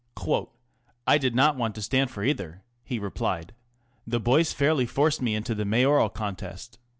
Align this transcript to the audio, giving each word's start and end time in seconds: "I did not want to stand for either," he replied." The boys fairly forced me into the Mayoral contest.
"I 1.05 1.19
did 1.19 1.35
not 1.35 1.57
want 1.57 1.75
to 1.75 1.81
stand 1.83 2.09
for 2.09 2.23
either," 2.23 2.63
he 2.83 2.97
replied." 2.97 3.53
The 4.07 4.19
boys 4.19 4.51
fairly 4.51 4.87
forced 4.87 5.21
me 5.21 5.35
into 5.35 5.53
the 5.53 5.63
Mayoral 5.63 6.09
contest. 6.09 6.79